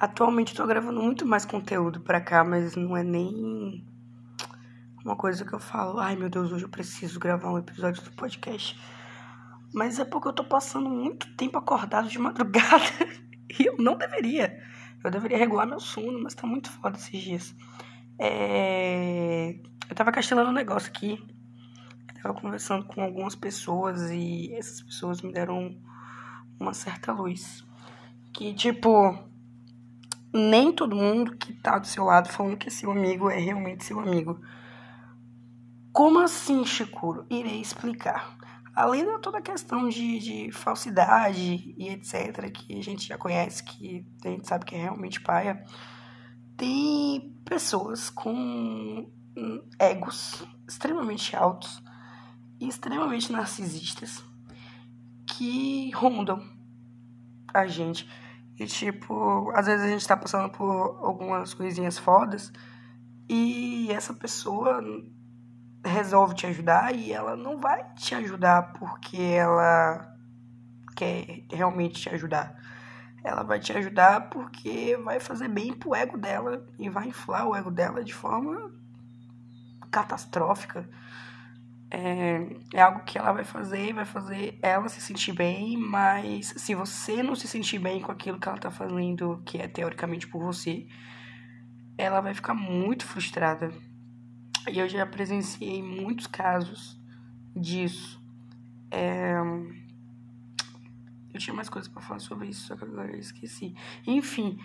Atualmente 0.00 0.52
estou 0.52 0.66
gravando 0.66 1.02
muito 1.02 1.26
mais 1.26 1.44
conteúdo 1.44 2.00
pra 2.00 2.22
cá, 2.22 2.42
mas 2.42 2.74
não 2.74 2.96
é 2.96 3.02
nem 3.02 3.84
uma 5.04 5.14
coisa 5.14 5.44
que 5.44 5.52
eu 5.52 5.58
falo, 5.58 5.98
ai 5.98 6.16
meu 6.16 6.30
Deus, 6.30 6.50
hoje 6.50 6.64
eu 6.64 6.70
preciso 6.70 7.20
gravar 7.20 7.52
um 7.52 7.58
episódio 7.58 8.02
do 8.02 8.10
podcast. 8.12 8.80
Mas 9.74 9.98
é 9.98 10.04
porque 10.06 10.28
eu 10.28 10.32
tô 10.32 10.42
passando 10.42 10.88
muito 10.88 11.36
tempo 11.36 11.58
acordado 11.58 12.08
de 12.08 12.16
madrugada 12.18 12.82
e 13.58 13.66
eu 13.66 13.76
não 13.76 13.98
deveria. 13.98 14.58
Eu 15.04 15.10
deveria 15.10 15.36
regular 15.36 15.66
meu 15.66 15.78
sono, 15.78 16.18
mas 16.22 16.34
tá 16.34 16.46
muito 16.46 16.70
foda 16.70 16.96
esses 16.96 17.20
dias. 17.20 17.54
É... 18.18 19.60
Eu 19.86 19.94
tava 19.94 20.12
castelando 20.12 20.48
um 20.48 20.54
negócio 20.54 20.88
aqui. 20.88 21.22
Eu 22.08 22.22
tava 22.22 22.40
conversando 22.40 22.86
com 22.86 23.02
algumas 23.02 23.34
pessoas 23.34 24.10
e 24.10 24.50
essas 24.54 24.80
pessoas 24.80 25.20
me 25.20 25.30
deram 25.30 25.78
uma 26.58 26.72
certa 26.72 27.12
luz. 27.12 27.62
Que, 28.32 28.54
tipo, 28.54 29.28
nem 30.32 30.72
todo 30.72 30.96
mundo 30.96 31.36
que 31.36 31.52
tá 31.52 31.78
do 31.78 31.86
seu 31.86 32.04
lado 32.04 32.28
falando 32.28 32.56
que 32.56 32.68
é 32.68 32.70
seu 32.70 32.90
amigo 32.90 33.30
é 33.30 33.38
realmente 33.38 33.84
seu 33.84 33.98
amigo. 33.98 34.40
Como 35.92 36.20
assim, 36.20 36.64
Chicuro? 36.64 37.26
Irei 37.28 37.60
explicar. 37.60 38.38
Além 38.74 39.04
de 39.04 39.18
toda 39.20 39.38
a 39.38 39.42
questão 39.42 39.88
de, 39.88 40.18
de 40.20 40.52
falsidade 40.52 41.74
e 41.76 41.88
etc., 41.88 42.50
que 42.52 42.78
a 42.78 42.82
gente 42.82 43.08
já 43.08 43.18
conhece, 43.18 43.64
que 43.64 44.06
a 44.24 44.28
gente 44.28 44.46
sabe 44.46 44.64
que 44.64 44.76
é 44.76 44.82
realmente 44.82 45.20
paia, 45.20 45.64
tem 46.56 47.36
pessoas 47.44 48.08
com 48.08 49.10
egos 49.78 50.44
extremamente 50.68 51.34
altos 51.34 51.82
e 52.60 52.68
extremamente 52.68 53.32
narcisistas 53.32 54.22
que 55.26 55.90
rondam 55.92 56.40
a 57.52 57.66
gente. 57.66 58.08
E, 58.60 58.66
tipo, 58.66 59.50
às 59.54 59.64
vezes 59.64 59.86
a 59.86 59.88
gente 59.88 60.06
tá 60.06 60.14
passando 60.14 60.50
por 60.50 60.98
algumas 61.02 61.54
coisinhas 61.54 61.96
fodas 61.96 62.52
e 63.26 63.90
essa 63.90 64.12
pessoa 64.12 64.84
resolve 65.82 66.34
te 66.34 66.46
ajudar 66.46 66.94
e 66.94 67.10
ela 67.10 67.34
não 67.34 67.58
vai 67.58 67.82
te 67.94 68.14
ajudar 68.14 68.74
porque 68.74 69.16
ela 69.16 70.14
quer 70.94 71.46
realmente 71.50 72.02
te 72.02 72.10
ajudar. 72.10 72.54
Ela 73.24 73.42
vai 73.44 73.58
te 73.58 73.72
ajudar 73.72 74.28
porque 74.28 74.94
vai 74.98 75.18
fazer 75.18 75.48
bem 75.48 75.72
pro 75.72 75.94
ego 75.94 76.18
dela 76.18 76.66
e 76.78 76.90
vai 76.90 77.08
inflar 77.08 77.48
o 77.48 77.56
ego 77.56 77.70
dela 77.70 78.04
de 78.04 78.12
forma 78.12 78.70
catastrófica. 79.90 80.86
É, 81.92 82.46
é 82.72 82.80
algo 82.80 83.04
que 83.04 83.18
ela 83.18 83.32
vai 83.32 83.44
fazer, 83.44 83.92
vai 83.92 84.04
fazer 84.04 84.58
ela 84.62 84.88
se 84.88 85.00
sentir 85.00 85.32
bem, 85.32 85.76
mas 85.76 86.54
se 86.56 86.74
você 86.74 87.22
não 87.22 87.34
se 87.34 87.48
sentir 87.48 87.80
bem 87.80 88.00
com 88.00 88.12
aquilo 88.12 88.38
que 88.38 88.48
ela 88.48 88.58
tá 88.58 88.70
fazendo, 88.70 89.42
que 89.44 89.58
é 89.58 89.66
teoricamente 89.66 90.28
por 90.28 90.40
você, 90.40 90.86
ela 91.98 92.20
vai 92.20 92.32
ficar 92.32 92.54
muito 92.54 93.04
frustrada 93.04 93.72
e 94.68 94.78
eu 94.78 94.88
já 94.88 95.04
presenciei 95.06 95.82
muitos 95.82 96.26
casos 96.26 96.98
disso. 97.56 98.20
É... 98.90 99.34
Eu 101.32 101.38
tinha 101.38 101.54
mais 101.54 101.68
coisas 101.68 101.90
para 101.90 102.02
falar 102.02 102.20
sobre 102.20 102.48
isso, 102.48 102.66
só 102.66 102.76
que 102.76 102.84
agora 102.84 103.10
eu 103.12 103.18
esqueci. 103.18 103.74
Enfim, 104.06 104.58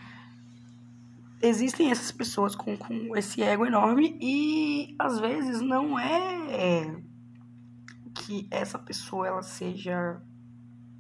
existem 1.42 1.92
essas 1.92 2.12
pessoas 2.12 2.56
com, 2.56 2.76
com 2.76 3.16
esse 3.16 3.42
ego 3.42 3.66
enorme 3.66 4.18
e 4.20 4.96
às 4.98 5.20
vezes 5.20 5.62
não 5.62 5.98
é 5.98 7.00
que 8.26 8.48
essa 8.50 8.80
pessoa 8.80 9.28
ela 9.28 9.44
seja 9.44 10.20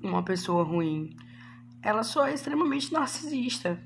uma 0.02 0.24
pessoa 0.24 0.64
ruim. 0.64 1.16
Ela 1.82 2.04
só 2.04 2.28
é 2.28 2.34
extremamente 2.34 2.94
narcisista. 2.94 3.82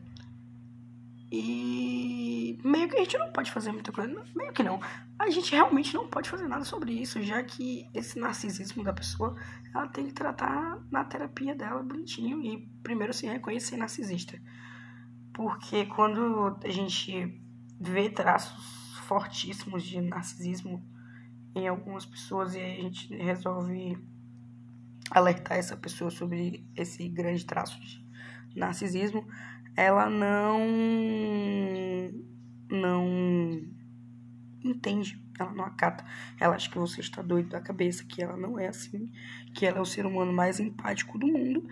E 1.31 2.59
meio 2.63 2.89
que 2.89 2.97
a 2.97 2.99
gente 2.99 3.17
não 3.17 3.31
pode 3.31 3.51
fazer 3.51 3.71
muita 3.71 3.91
coisa. 3.91 4.13
Meio 4.35 4.51
que 4.51 4.61
não. 4.63 4.79
A 5.17 5.29
gente 5.29 5.51
realmente 5.51 5.93
não 5.93 6.07
pode 6.07 6.29
fazer 6.29 6.47
nada 6.47 6.65
sobre 6.65 6.91
isso, 6.91 7.21
já 7.21 7.41
que 7.43 7.89
esse 7.93 8.19
narcisismo 8.19 8.83
da 8.83 8.93
pessoa, 8.93 9.35
ela 9.73 9.87
tem 9.87 10.07
que 10.07 10.13
tratar 10.13 10.81
na 10.91 11.05
terapia 11.05 11.55
dela 11.55 11.81
bonitinho 11.81 12.41
e 12.41 12.67
primeiro 12.83 13.13
se 13.13 13.25
reconhecer 13.25 13.77
narcisista. 13.77 14.37
Porque 15.33 15.85
quando 15.85 16.57
a 16.63 16.69
gente 16.69 17.41
vê 17.79 18.09
traços 18.09 18.97
fortíssimos 19.07 19.83
de 19.83 20.01
narcisismo 20.01 20.85
em 21.55 21.67
algumas 21.67 22.05
pessoas 22.05 22.55
e 22.55 22.59
a 22.59 22.67
gente 22.67 23.15
resolve 23.15 23.97
alertar 25.11 25.57
essa 25.57 25.75
pessoa 25.75 26.11
sobre 26.11 26.63
esse 26.75 27.07
grande 27.09 27.45
traço 27.45 27.79
de 27.81 28.05
narcisismo, 28.55 29.27
ela 29.75 30.09
não 30.09 30.59
não 32.69 33.65
entende, 34.63 35.19
ela 35.39 35.51
não 35.53 35.65
acata. 35.65 36.05
Ela 36.39 36.55
acha 36.55 36.69
que 36.69 36.77
você 36.77 37.01
está 37.01 37.21
doido 37.21 37.49
da 37.49 37.61
cabeça, 37.61 38.03
que 38.03 38.21
ela 38.21 38.37
não 38.37 38.59
é 38.59 38.67
assim, 38.67 39.11
que 39.53 39.65
ela 39.65 39.79
é 39.79 39.81
o 39.81 39.85
ser 39.85 40.05
humano 40.05 40.31
mais 40.31 40.59
empático 40.59 41.17
do 41.17 41.27
mundo. 41.27 41.67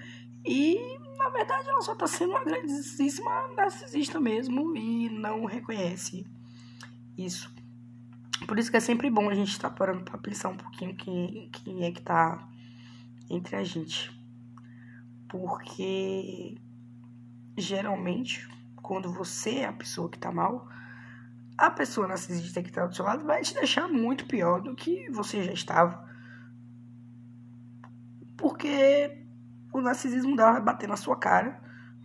E, 0.46 0.80
na 1.18 1.30
verdade, 1.30 1.70
ela 1.70 1.82
só 1.82 1.94
está 1.94 2.08
sendo 2.08 2.32
uma 2.32 2.44
grandíssima 2.44 3.50
narcisista 3.56 4.20
mesmo 4.20 4.76
e 4.76 5.09
não 5.09 5.46
reconhece 5.46 6.26
isso. 7.18 7.54
Por 8.46 8.59
isso 8.59 8.70
que 8.70 8.78
é 8.78 8.81
sempre 8.81 9.09
bom 9.09 9.30
a 9.30 9.36
gente 9.36 9.50
estar 9.50 9.70
tá 9.70 9.75
parando 9.75 10.03
para 10.03 10.18
pensar 10.18 10.50
um 10.50 10.58
pouquinho 10.58 10.96
quem, 10.96 11.50
quem 11.52 11.86
é 11.86 11.92
que 11.92 12.00
está 12.00 12.48
entre 13.30 13.56
a 13.56 13.64
gente. 13.64 14.12
Porque 15.28 16.56
geralmente, 17.58 18.47
quando 18.76 19.12
você 19.12 19.58
é 19.58 19.66
a 19.66 19.74
pessoa 19.74 20.09
que 20.09 20.20
tá 20.20 20.31
mal, 20.31 20.70
a 21.58 21.72
pessoa 21.72 22.08
narcisista 22.08 22.62
que 22.62 22.72
tá 22.72 22.86
do 22.86 22.96
seu 22.96 23.03
lado 23.03 23.26
vai 23.26 23.42
te 23.42 23.53
deixar 23.53 23.88
muito 23.88 24.28
pior 24.28 24.62
do 24.62 24.76
que 24.76 25.09
você 25.09 25.44
já 25.44 25.52
estava. 25.52 26.08
Porque 28.38 29.26
o 29.74 29.81
narcisismo 29.81 30.36
dela 30.36 30.53
vai 30.53 30.62
bater 30.62 30.88
na 30.88 30.96
sua 30.96 31.18
cara, 31.18 31.59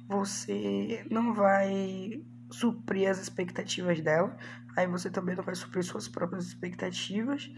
você 0.08 1.06
não 1.10 1.34
vai 1.34 2.24
suprir 2.52 3.10
as 3.10 3.20
expectativas 3.20 4.00
dela, 4.00 4.36
aí 4.76 4.86
você 4.86 5.10
também 5.10 5.34
não 5.34 5.42
vai 5.42 5.54
suprir 5.54 5.82
suas 5.82 6.08
próprias 6.08 6.46
expectativas 6.46 7.50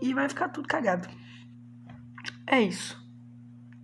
e 0.00 0.14
vai 0.14 0.28
ficar 0.28 0.48
tudo 0.48 0.68
cagado. 0.68 1.08
É 2.46 2.60
isso. 2.60 3.07